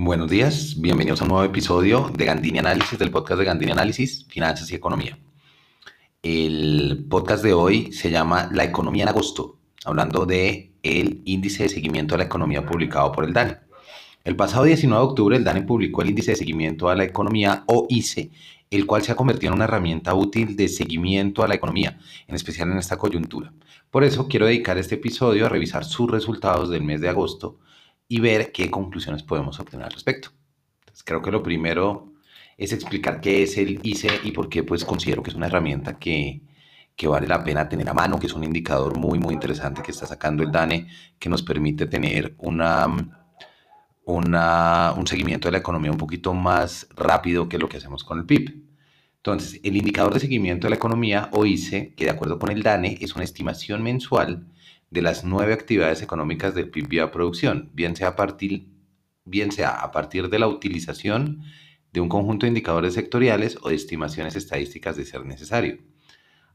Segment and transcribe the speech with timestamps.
[0.00, 4.26] Buenos días, bienvenidos a un nuevo episodio de Gandini Análisis, del podcast de Gandini Análisis,
[4.28, 5.18] Finanzas y Economía.
[6.22, 11.68] El podcast de hoy se llama La economía en agosto, hablando de el índice de
[11.68, 13.56] seguimiento a la economía publicado por el DANE.
[14.22, 17.64] El pasado 19 de octubre el DANE publicó el índice de seguimiento a la economía
[17.66, 18.30] o ICE,
[18.70, 22.36] el cual se ha convertido en una herramienta útil de seguimiento a la economía, en
[22.36, 23.52] especial en esta coyuntura.
[23.90, 27.58] Por eso quiero dedicar este episodio a revisar sus resultados del mes de agosto
[28.08, 30.30] y ver qué conclusiones podemos obtener al respecto.
[31.04, 32.12] creo que lo primero
[32.56, 35.98] es explicar qué es el ICE y por qué pues considero que es una herramienta
[35.98, 36.40] que,
[36.96, 39.92] que vale la pena tener a mano, que es un indicador muy, muy interesante que
[39.92, 42.86] está sacando el DANE, que nos permite tener una,
[44.04, 48.18] una, un seguimiento de la economía un poquito más rápido que lo que hacemos con
[48.18, 48.64] el PIB.
[49.18, 52.62] Entonces, el indicador de seguimiento de la economía, o ICE, que de acuerdo con el
[52.62, 54.46] DANE es una estimación mensual
[54.90, 58.70] de las nueve actividades económicas del PIB vía producción, bien sea, a partir,
[60.30, 61.42] de la utilización
[61.92, 65.78] de un conjunto de indicadores sectoriales o de estimaciones estadísticas de ser necesario.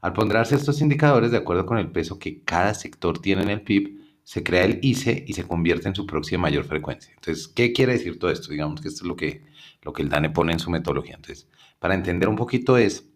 [0.00, 3.62] Al ponderarse estos indicadores de acuerdo con el peso que cada sector tiene en el
[3.62, 7.12] PIB, se crea el ICE y se convierte en su próxima mayor frecuencia.
[7.14, 8.50] Entonces, ¿qué quiere decir todo esto?
[8.50, 9.42] Digamos que esto es lo que,
[9.82, 11.16] lo que el DANE pone en su metodología.
[11.16, 13.06] Entonces, para entender un poquito es,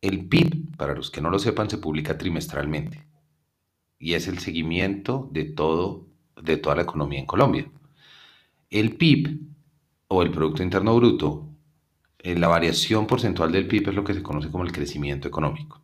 [0.00, 3.13] el PIB, para los que no lo sepan, se publica trimestralmente
[4.04, 7.66] y es el seguimiento de, todo, de toda la economía en Colombia.
[8.68, 9.40] El PIB
[10.08, 11.48] o el Producto Interno Bruto,
[12.18, 15.80] eh, la variación porcentual del PIB es lo que se conoce como el crecimiento económico.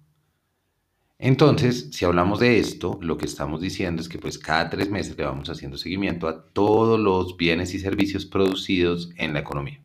[1.18, 5.16] Entonces, si hablamos de esto, lo que estamos diciendo es que pues cada tres meses
[5.16, 9.82] le vamos haciendo seguimiento a todos los bienes y servicios producidos en la economía.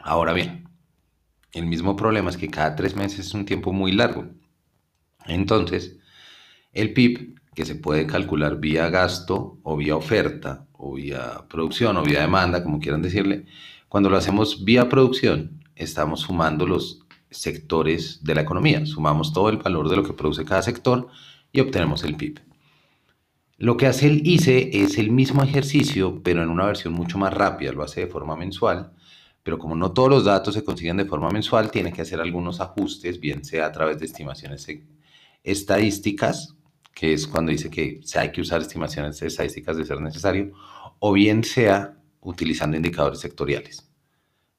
[0.00, 0.68] Ahora bien,
[1.52, 4.26] el mismo problema es que cada tres meses es un tiempo muy largo.
[5.26, 6.01] Entonces,
[6.72, 12.02] el PIB, que se puede calcular vía gasto o vía oferta o vía producción o
[12.02, 13.46] vía demanda, como quieran decirle,
[13.88, 19.58] cuando lo hacemos vía producción, estamos sumando los sectores de la economía, sumamos todo el
[19.58, 21.08] valor de lo que produce cada sector
[21.52, 22.40] y obtenemos el PIB.
[23.58, 27.32] Lo que hace el ICE es el mismo ejercicio, pero en una versión mucho más
[27.32, 28.92] rápida, lo hace de forma mensual,
[29.42, 32.60] pero como no todos los datos se consiguen de forma mensual, tiene que hacer algunos
[32.60, 34.66] ajustes, bien sea a través de estimaciones
[35.44, 36.56] estadísticas,
[36.94, 40.52] que es cuando dice que hay que usar estimaciones estadísticas de ser necesario,
[40.98, 43.90] o bien sea utilizando indicadores sectoriales,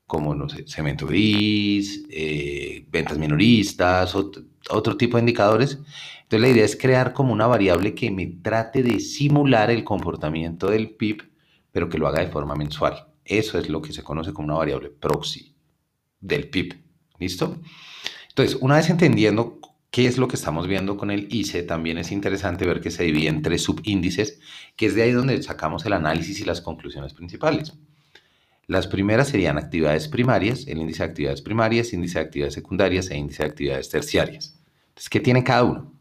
[0.05, 5.79] como, no sé, cemento gris, eh, ventas minoristas, otro, otro tipo de indicadores.
[6.23, 10.69] Entonces la idea es crear como una variable que me trate de simular el comportamiento
[10.69, 11.31] del PIB,
[11.71, 13.07] pero que lo haga de forma mensual.
[13.25, 15.55] Eso es lo que se conoce como una variable proxy
[16.19, 16.83] del PIB.
[17.19, 17.61] ¿Listo?
[18.29, 19.59] Entonces, una vez entendiendo
[19.93, 21.61] ¿Qué es lo que estamos viendo con el ICE?
[21.61, 24.39] También es interesante ver que se divide en tres subíndices,
[24.75, 27.77] que es de ahí donde sacamos el análisis y las conclusiones principales.
[28.65, 33.17] Las primeras serían actividades primarias, el índice de actividades primarias, índice de actividades secundarias e
[33.17, 34.59] índice de actividades terciarias.
[35.11, 35.93] ¿qué tiene cada uno?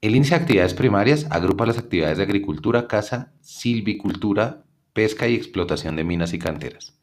[0.00, 5.94] El índice de actividades primarias agrupa las actividades de agricultura, caza, silvicultura, pesca y explotación
[5.94, 6.98] de minas y canteras.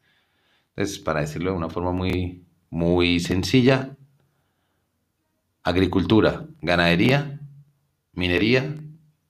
[0.76, 3.96] Entonces, para decirlo de una forma muy, muy sencilla,
[5.64, 7.40] agricultura, ganadería,
[8.12, 8.76] minería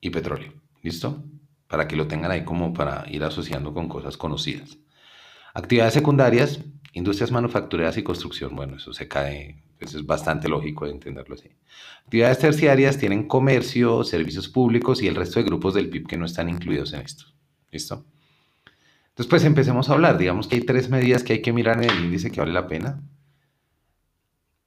[0.00, 0.52] y petróleo.
[0.82, 1.24] ¿Listo?
[1.68, 4.76] Para que lo tengan ahí como para ir asociando con cosas conocidas.
[5.54, 6.60] Actividades secundarias,
[6.92, 8.54] industrias manufactureras y construcción.
[8.54, 11.50] Bueno, eso se cae, eso es bastante lógico de entenderlo así.
[12.02, 16.26] Actividades terciarias tienen comercio, servicios públicos y el resto de grupos del PIB que no
[16.26, 17.26] están incluidos en esto.
[17.70, 18.04] ¿Listo?
[19.10, 20.18] Entonces, pues empecemos a hablar.
[20.18, 22.66] Digamos que hay tres medidas que hay que mirar en el índice que vale la
[22.66, 23.00] pena.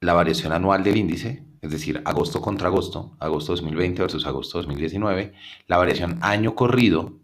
[0.00, 5.32] La variación anual del índice, es decir, agosto contra agosto, agosto 2020 versus agosto 2019,
[5.66, 7.18] la variación año corrido,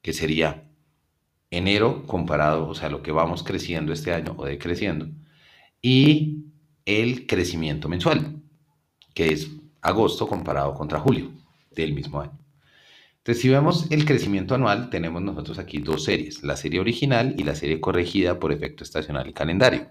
[0.00, 0.68] que sería
[1.50, 5.08] enero comparado, o sea, lo que vamos creciendo este año o decreciendo,
[5.80, 6.46] y
[6.86, 8.42] el crecimiento mensual,
[9.14, 9.50] que es
[9.82, 11.30] agosto comparado contra julio
[11.70, 12.38] del mismo año.
[13.18, 17.44] Entonces, si vemos el crecimiento anual, tenemos nosotros aquí dos series, la serie original y
[17.44, 19.90] la serie corregida por efecto estacional y calendario.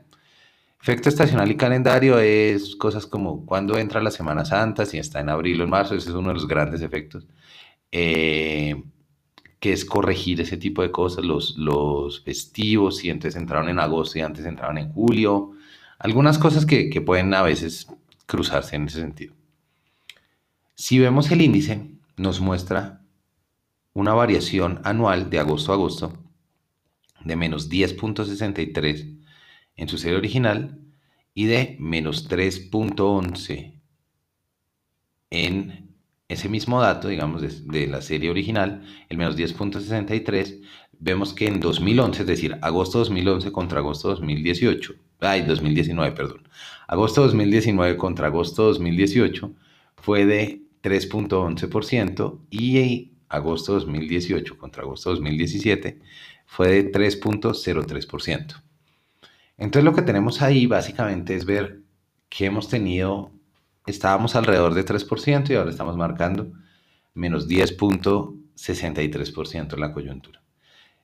[0.82, 5.30] Efecto estacional y calendario es cosas como cuando entra la Semana Santa, si está en
[5.30, 7.28] abril o en marzo, ese es uno de los grandes efectos,
[7.92, 8.84] eh,
[9.60, 14.18] que es corregir ese tipo de cosas, los, los festivos, si antes entraron en agosto
[14.18, 15.52] y antes entraron en julio,
[16.00, 17.88] algunas cosas que, que pueden a veces
[18.26, 19.36] cruzarse en ese sentido.
[20.74, 23.02] Si vemos el índice, nos muestra
[23.94, 26.14] una variación anual de agosto a agosto
[27.24, 29.21] de menos 10.63
[29.82, 30.78] en su serie original
[31.34, 33.82] y de menos 3.11
[35.32, 35.90] en
[36.28, 40.62] ese mismo dato, digamos, de, la serie original, el menos 10.63,
[41.00, 46.48] vemos que en 2011, es decir, agosto 2011 contra agosto 2018, ay, 2019, perdón,
[46.88, 49.52] agosto 2019 contra agosto 2018
[49.96, 56.00] fue de 3.11% y agosto 2018 contra agosto 2017
[56.46, 58.62] fue de 3.03%.
[59.62, 61.84] Entonces lo que tenemos ahí básicamente es ver
[62.30, 63.32] que hemos tenido,
[63.86, 66.52] estábamos alrededor de 3% y ahora estamos marcando
[67.14, 70.42] menos 10.63% en la coyuntura.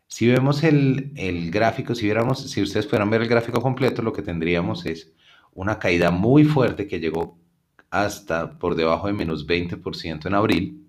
[0.07, 4.11] Si vemos el, el, gráfico, si, viéramos, si ustedes pudieran ver el gráfico completo, lo
[4.11, 5.13] que tendríamos es
[5.53, 7.37] una caída muy fuerte que llegó
[7.91, 10.83] hasta por debajo de menos 20% en abril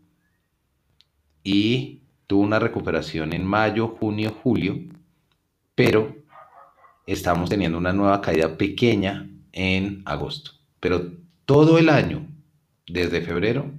[1.43, 4.79] y tuvo una recuperación en mayo, junio, julio,
[5.75, 6.17] pero
[7.13, 10.51] estamos teniendo una nueva caída pequeña en agosto.
[10.79, 11.11] Pero
[11.47, 12.27] todo el año,
[12.87, 13.73] desde febrero,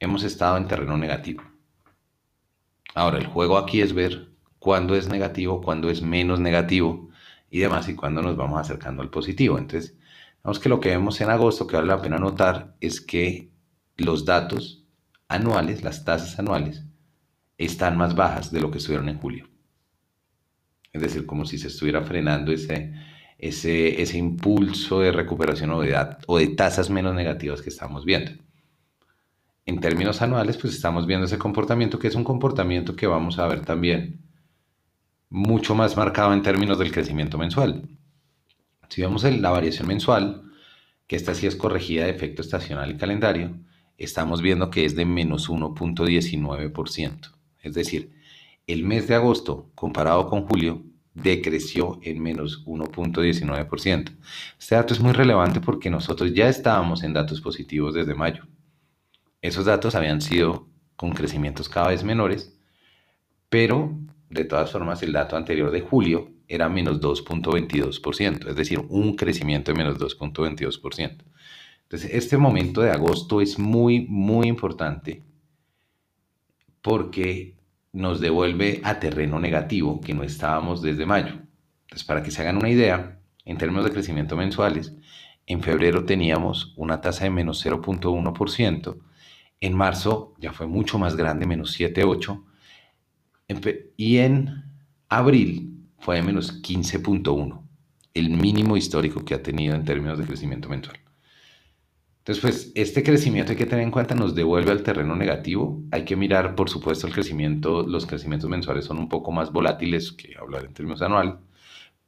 [0.00, 1.42] hemos estado en terreno negativo.
[2.94, 7.10] Ahora, el juego aquí es ver cuándo es negativo, cuándo es menos negativo
[7.50, 9.58] y demás, y cuándo nos vamos acercando al positivo.
[9.58, 9.94] Entonces,
[10.42, 13.50] vemos que lo que vemos en agosto, que vale la pena notar, es que
[13.98, 14.82] los datos
[15.28, 16.84] anuales, las tasas anuales,
[17.58, 19.46] están más bajas de lo que estuvieron en julio.
[20.96, 22.94] Es decir, como si se estuviera frenando ese,
[23.36, 25.94] ese, ese impulso de recuperación o de,
[26.26, 28.32] o de tasas menos negativas que estamos viendo.
[29.66, 33.46] En términos anuales, pues estamos viendo ese comportamiento, que es un comportamiento que vamos a
[33.46, 34.22] ver también
[35.28, 37.86] mucho más marcado en términos del crecimiento mensual.
[38.88, 40.50] Si vemos la variación mensual,
[41.06, 43.58] que esta sí es corregida de efecto estacional y calendario,
[43.98, 47.32] estamos viendo que es de menos 1.19%.
[47.60, 48.15] Es decir,
[48.66, 50.82] el mes de agosto comparado con julio
[51.14, 54.16] decreció en menos 1.19%.
[54.58, 58.44] Este dato es muy relevante porque nosotros ya estábamos en datos positivos desde mayo.
[59.40, 62.58] Esos datos habían sido con crecimientos cada vez menores,
[63.48, 63.98] pero
[64.28, 69.72] de todas formas el dato anterior de julio era menos 2.22%, es decir, un crecimiento
[69.72, 71.24] de menos 2.22%.
[71.82, 75.22] Entonces, este momento de agosto es muy, muy importante
[76.82, 77.56] porque
[77.96, 81.40] nos devuelve a terreno negativo que no estábamos desde mayo.
[81.84, 84.94] Entonces, para que se hagan una idea, en términos de crecimiento mensuales,
[85.46, 88.98] en febrero teníamos una tasa de menos 0.1%,
[89.60, 94.64] en marzo ya fue mucho más grande, menos 7.8%, y en
[95.08, 97.62] abril fue de menos 15.1%,
[98.12, 100.98] el mínimo histórico que ha tenido en términos de crecimiento mensual.
[102.26, 105.80] Entonces, pues este crecimiento hay que tener en cuenta, nos devuelve al terreno negativo.
[105.92, 110.10] Hay que mirar, por supuesto, el crecimiento, los crecimientos mensuales son un poco más volátiles
[110.10, 111.38] que hablar en términos anual,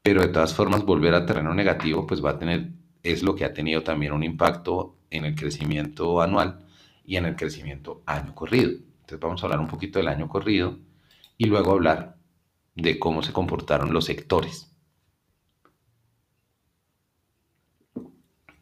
[0.02, 2.72] pero de todas formas volver al terreno negativo pues va a tener,
[3.04, 6.66] es lo que ha tenido también un impacto en el crecimiento anual
[7.04, 8.70] y en el crecimiento año corrido.
[8.70, 10.80] Entonces vamos a hablar un poquito del año corrido
[11.36, 12.16] y luego hablar
[12.74, 14.72] de cómo se comportaron los sectores.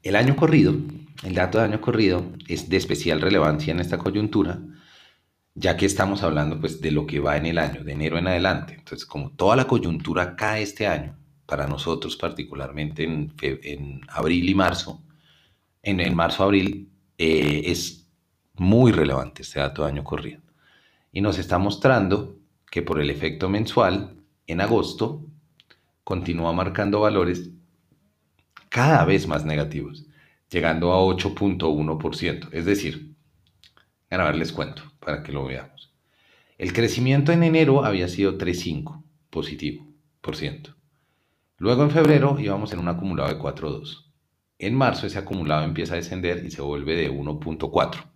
[0.03, 0.75] El año corrido
[1.23, 4.61] el dato de año corrido es de especial relevancia en esta coyuntura,
[5.55, 8.29] ya que estamos hablando pues, de lo que va en el año, de enero en
[8.29, 8.75] adelante.
[8.75, 11.17] Entonces, como toda la coyuntura cae este año,
[11.47, 15.03] para nosotros particularmente en, abril y marzo,
[15.83, 18.09] en el marzo-abril, eh, es
[18.55, 20.43] muy relevante este dato de año corrido.
[21.13, 22.37] Y nos está mostrando
[22.71, 25.25] que por el efecto mensual, en agosto,
[26.05, 27.51] continúa marcando valores
[28.69, 30.06] cada vez más negativos
[30.51, 32.49] llegando a 8.1%.
[32.53, 33.15] Es decir,
[34.11, 35.93] a ver, les cuento para que lo veamos.
[36.59, 39.87] El crecimiento en enero había sido 3.5 positivo
[40.21, 40.75] por ciento.
[41.59, 44.05] Luego en febrero íbamos en un acumulado de 4.2.
[44.59, 48.11] En marzo ese acumulado empieza a descender y se vuelve de 1.4.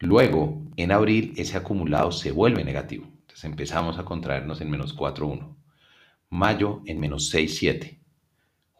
[0.00, 3.06] Luego, en abril, ese acumulado se vuelve negativo.
[3.06, 5.56] Entonces empezamos a contraernos en menos 4.1.
[6.30, 7.97] Mayo en menos 6.7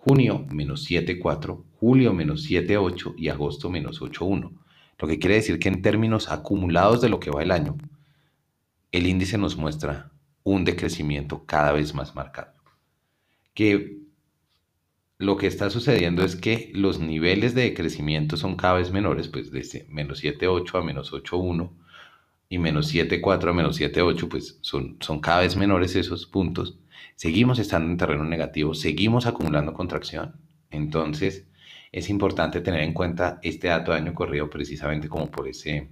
[0.00, 4.52] junio menos 7,4, julio menos 7,8 y agosto menos 8,1.
[4.98, 7.76] Lo que quiere decir que en términos acumulados de lo que va el año,
[8.90, 10.10] el índice nos muestra
[10.44, 12.54] un decrecimiento cada vez más marcado.
[13.54, 13.98] Que
[15.18, 19.50] lo que está sucediendo es que los niveles de decrecimiento son cada vez menores, pues
[19.50, 21.70] desde menos 7,8 a menos 8,1
[22.48, 26.78] y menos 7,4 a menos 7,8, pues son, son cada vez menores esos puntos
[27.16, 30.36] seguimos estando en terreno negativo, seguimos acumulando contracción.
[30.70, 31.46] Entonces,
[31.92, 35.88] es importante tener en cuenta este dato de año corrido precisamente como por ese,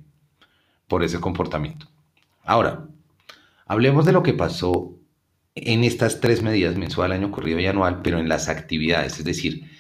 [0.87, 1.87] por ese comportamiento.
[2.45, 2.87] Ahora,
[3.67, 4.95] hablemos de lo que pasó
[5.55, 9.71] en estas tres medidas, mensual, año corrido y anual, pero en las actividades, es decir,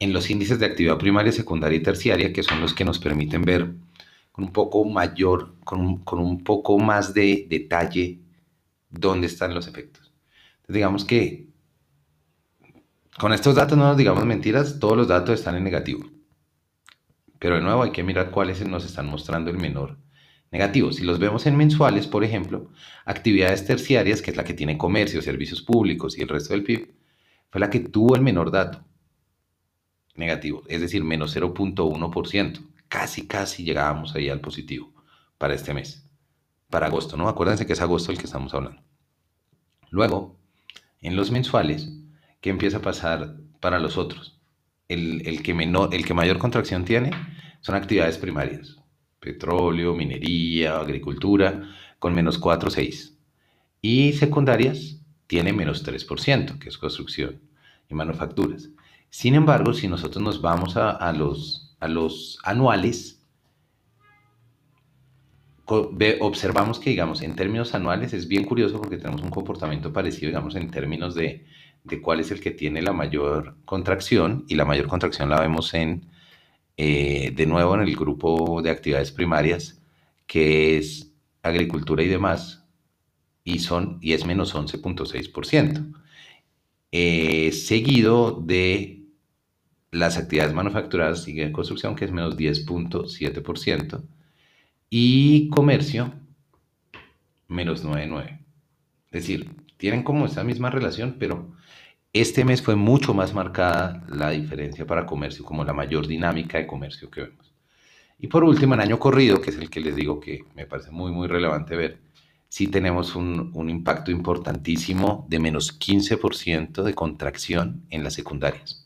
[0.00, 3.42] en los índices de actividad primaria, secundaria y terciaria, que son los que nos permiten
[3.42, 3.72] ver
[4.32, 8.20] con un poco mayor, con con un poco más de detalle
[8.90, 9.99] dónde están los efectos.
[10.70, 11.48] Digamos que
[13.18, 16.08] con estos datos no nos digamos mentiras, todos los datos están en negativo.
[17.38, 19.98] Pero de nuevo hay que mirar cuáles nos están mostrando el menor
[20.50, 20.92] negativo.
[20.92, 22.70] Si los vemos en mensuales, por ejemplo,
[23.04, 26.94] actividades terciarias, que es la que tiene comercio, servicios públicos y el resto del PIB,
[27.50, 28.84] fue la que tuvo el menor dato
[30.14, 32.60] negativo, es decir, menos 0.1%.
[32.88, 34.92] Casi, casi llegábamos ahí al positivo
[35.38, 36.04] para este mes,
[36.68, 37.28] para agosto, ¿no?
[37.28, 38.82] Acuérdense que es agosto el que estamos hablando.
[39.90, 40.39] Luego,
[41.00, 41.92] en los mensuales,
[42.40, 44.38] ¿qué empieza a pasar para los otros?
[44.88, 47.12] El, que, menor, el que mayor contracción tiene
[47.60, 48.76] son actividades primarias,
[49.20, 53.12] petróleo, minería, agricultura, con menos 4,6.
[53.82, 57.40] Y secundarias tiene menos 3%, que es construcción
[57.88, 58.70] y manufacturas.
[59.10, 63.19] Sin embargo, si nosotros nos vamos a los anuales,
[66.20, 70.56] observamos que, digamos, en términos anuales es bien curioso porque tenemos un comportamiento parecido, digamos,
[70.56, 71.46] en términos de,
[72.02, 76.06] cuál es el que tiene la mayor contracción y la mayor contracción la vemos en,
[76.76, 79.80] eh, de nuevo, en el grupo de actividades primarias,
[80.26, 81.12] que es
[81.42, 82.64] agricultura y demás,
[83.44, 85.94] y, son, y es menos 11.6%,
[86.92, 89.04] eh, seguido de
[89.90, 94.02] las actividades manufacturadas sigue construcción, que es menos 10.7%,
[94.90, 96.12] y comercio,
[97.48, 98.38] menos 9.9%.
[99.12, 101.52] Es decir, tienen como esa misma relación, pero
[102.12, 106.66] este mes fue mucho más marcada la diferencia para comercio, como la mayor dinámica de
[106.66, 107.54] comercio que vemos.
[108.18, 110.90] Y por último, el año corrido, que es el que les digo que me parece
[110.90, 112.00] muy, muy relevante ver,
[112.48, 118.80] sí tenemos un, un impacto importantísimo de menos 15% de contracción en las secundarias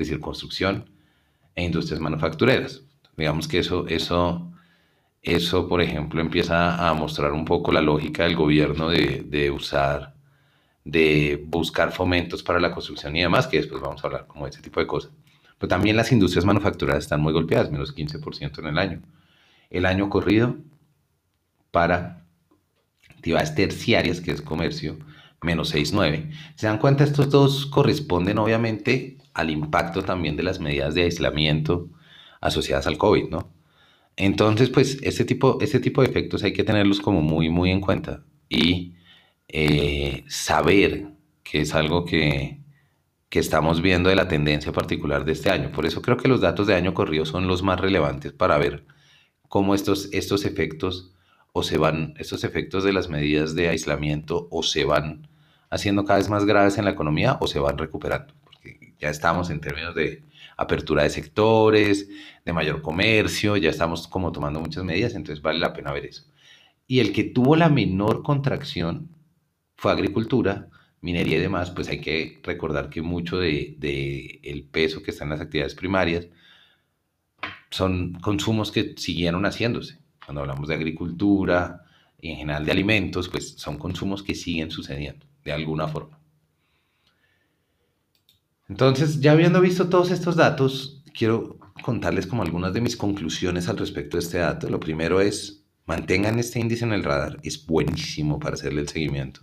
[0.00, 0.90] es decir, construcción
[1.54, 2.82] e industrias manufactureras.
[3.16, 4.50] Digamos que eso, eso,
[5.22, 10.14] eso, por ejemplo, empieza a mostrar un poco la lógica del gobierno de, de usar,
[10.84, 14.50] de buscar fomentos para la construcción y demás, que después vamos a hablar como de
[14.50, 15.12] ese tipo de cosas.
[15.58, 19.02] Pero también las industrias manufactureras están muy golpeadas, menos 15% en el año.
[19.68, 20.56] El año corrido
[21.70, 22.24] para
[23.10, 24.98] actividades terciarias, que es comercio,
[25.42, 26.32] menos 6,9.
[26.54, 31.90] Se dan cuenta, estos dos corresponden obviamente al impacto también de las medidas de aislamiento
[32.40, 33.59] asociadas al COVID, ¿no?
[34.20, 37.80] Entonces, pues, este tipo, este tipo de efectos hay que tenerlos como muy, muy en
[37.80, 38.94] cuenta y
[39.48, 42.60] eh, saber que es algo que,
[43.30, 45.72] que estamos viendo de la tendencia particular de este año.
[45.72, 48.84] Por eso creo que los datos de año corrido son los más relevantes para ver
[49.48, 51.14] cómo estos, estos efectos
[51.52, 55.28] o se van, estos efectos de las medidas de aislamiento o se van
[55.70, 58.34] haciendo cada vez más graves en la economía o se van recuperando
[59.00, 60.24] ya estamos en términos de
[60.56, 62.08] apertura de sectores,
[62.44, 66.24] de mayor comercio, ya estamos como tomando muchas medidas, entonces vale la pena ver eso.
[66.86, 69.08] Y el que tuvo la menor contracción
[69.76, 70.68] fue agricultura,
[71.00, 75.24] minería y demás, pues hay que recordar que mucho de, de el peso que está
[75.24, 76.28] en las actividades primarias
[77.70, 79.98] son consumos que siguieron haciéndose.
[80.24, 81.84] Cuando hablamos de agricultura
[82.20, 86.19] y en general de alimentos, pues son consumos que siguen sucediendo de alguna forma.
[88.70, 93.76] Entonces, ya habiendo visto todos estos datos, quiero contarles como algunas de mis conclusiones al
[93.76, 94.70] respecto de este dato.
[94.70, 99.40] Lo primero es, mantengan este índice en el radar, es buenísimo para hacerle el seguimiento.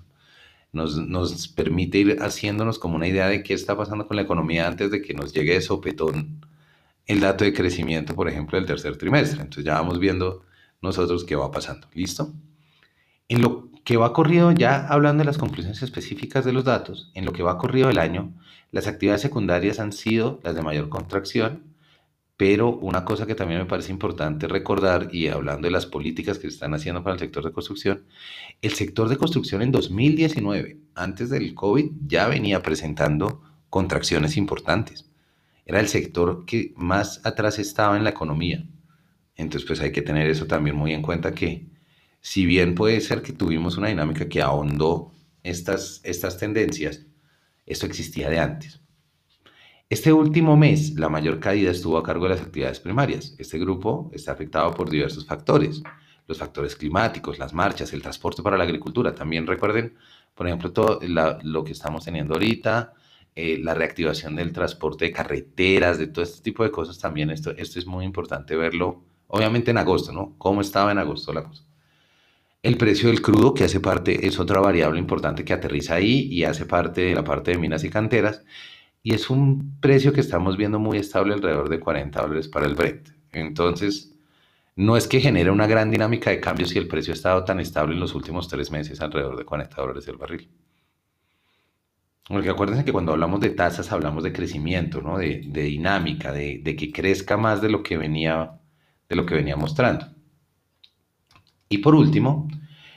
[0.71, 4.65] Nos, nos, permite ir haciéndonos como una idea de qué está pasando con la economía
[4.65, 6.45] antes de que nos llegue de sopetón
[7.05, 9.41] el dato de crecimiento, por ejemplo, del tercer trimestre.
[9.41, 10.45] Entonces ya vamos viendo
[10.81, 11.89] nosotros qué va pasando.
[11.93, 12.33] ¿Listo?
[13.27, 17.23] En lo que va corrido, ya hablando de las conclusiones específicas de los datos, en
[17.23, 18.33] lo que va corrido el año,
[18.69, 21.63] las actividades secundarias han sido las de mayor contracción,
[22.35, 26.49] pero una cosa que también me parece importante recordar, y hablando de las políticas que
[26.49, 28.03] se están haciendo para el sector de construcción,
[28.61, 35.09] el sector de construcción en 2019, antes del COVID, ya venía presentando contracciones importantes.
[35.65, 38.65] Era el sector que más atrás estaba en la economía.
[39.37, 41.76] Entonces, pues hay que tener eso también muy en cuenta que
[42.21, 45.11] si bien puede ser que tuvimos una dinámica que ahondó
[45.43, 47.05] estas, estas tendencias,
[47.65, 48.81] esto existía de antes.
[49.89, 53.35] Este último mes, la mayor caída estuvo a cargo de las actividades primarias.
[53.37, 55.81] Este grupo está afectado por diversos factores.
[56.27, 59.15] Los factores climáticos, las marchas, el transporte para la agricultura.
[59.15, 59.95] También recuerden,
[60.35, 60.99] por ejemplo, todo
[61.43, 62.93] lo que estamos teniendo ahorita,
[63.33, 66.99] eh, la reactivación del transporte de carreteras, de todo este tipo de cosas.
[66.99, 70.35] También esto, esto es muy importante verlo, obviamente en agosto, ¿no?
[70.37, 71.66] ¿Cómo estaba en agosto la cosa?
[72.63, 76.43] El precio del crudo, que hace parte, es otra variable importante que aterriza ahí y
[76.43, 78.43] hace parte de la parte de minas y canteras.
[79.03, 82.75] Y es un precio que estamos viendo muy estable alrededor de 40 dólares para el
[82.75, 83.09] Brent.
[83.31, 84.17] Entonces,
[84.75, 87.59] no es que genere una gran dinámica de cambio si el precio ha estado tan
[87.59, 90.49] estable en los últimos tres meses, alrededor de 40 dólares el barril.
[92.27, 95.17] Porque acuérdense que cuando hablamos de tasas hablamos de crecimiento, ¿no?
[95.17, 98.59] de, dinámica, de, que crezca más de lo que venía,
[99.07, 100.07] de lo que venía mostrando.
[101.69, 102.47] Y por último,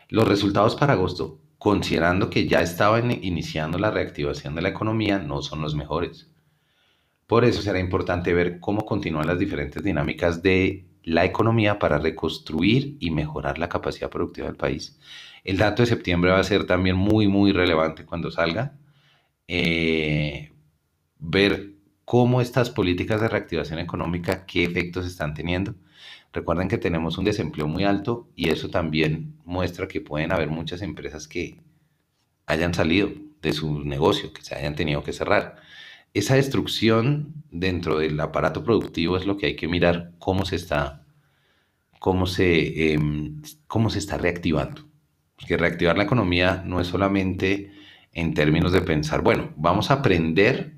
[0.09, 5.43] los resultados para agosto, considerando que ya estaban iniciando la reactivación de la economía, no
[5.43, 6.31] son los mejores.
[7.27, 12.97] Por eso será importante ver cómo continúan las diferentes dinámicas de la economía para reconstruir
[13.01, 14.99] y mejorar la capacidad productiva del país.
[15.45, 18.77] El dato de septiembre va a ser también muy, muy relevante cuando salga.
[19.49, 20.53] Eh,
[21.19, 21.75] ver
[22.05, 25.75] cómo estas políticas de reactivación económica, qué efectos están teniendo.
[26.33, 30.83] Recuerden que tenemos un desempleo muy alto y eso también muestra que pueden haber muchas
[30.83, 31.61] empresas que
[32.47, 33.11] hayan salido
[33.43, 35.57] de su negocio, que se hayan tenido que cerrar
[36.15, 41.05] esa destrucción dentro del aparato productivo es lo que hay que mirar cómo se está,
[41.99, 44.89] cómo se, em, cómo se está reactivando.
[45.37, 47.73] Porque reactivar la economía no es solamente
[48.13, 50.75] en términos de pensar, bueno, vamos a aprender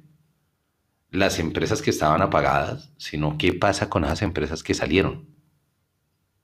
[1.11, 5.26] las empresas que estaban apagadas, sino qué pasa con esas empresas que salieron.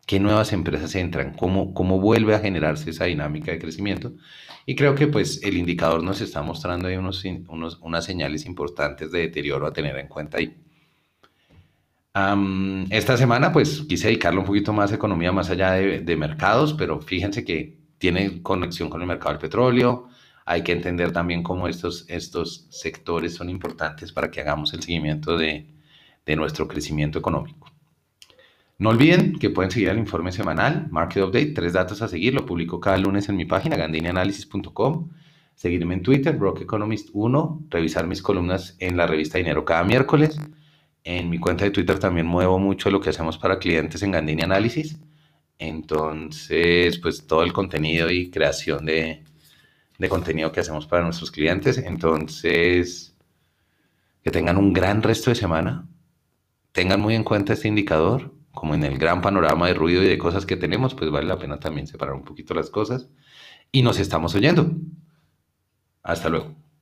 [0.09, 1.35] ¿Qué nuevas empresas entran?
[1.35, 4.15] ¿Cómo, cómo vuelve a generarse esa dinámica de crecimiento?
[4.65, 7.23] Y creo que pues el indicador nos está mostrando ahí unos,
[7.83, 10.57] unas señales importantes de deterioro a tener en cuenta ahí.
[12.91, 17.03] esta semana pues quise dedicarle un poquito más a economía más allá de, mercados, pero
[17.03, 20.09] fíjense que tiene conexión con el mercado del petróleo.
[20.47, 25.37] Hay que entender también cómo estos, estos sectores son importantes para que hagamos el seguimiento
[25.37, 25.67] de,
[26.25, 27.78] de nuestro crecimiento económico.
[28.79, 32.47] No olviden que pueden seguir el informe semanal, Market Update, tres datos a seguir, lo
[32.47, 35.11] publico cada lunes en mi página gandinianalysis.com,
[35.57, 40.39] seguirme en Twitter, Brock Economist 1, revisar mis columnas en la revista Dinero cada miércoles.
[41.03, 44.43] En mi cuenta de Twitter también muevo mucho lo que hacemos para clientes en Gandini
[44.43, 45.01] Análisis.
[45.59, 49.25] Entonces, pues todo el contenido y creación de,
[49.99, 51.79] de contenido que hacemos para nuestros clientes.
[51.79, 53.17] Entonces,
[54.23, 55.89] que tengan un gran resto de semana.
[56.71, 60.19] Tengan muy en cuenta este indicador como en el gran panorama de ruido y de
[60.19, 63.09] cosas que tenemos, pues vale la pena también separar un poquito las cosas.
[63.71, 64.73] Y nos estamos oyendo.
[66.03, 66.58] Hasta luego.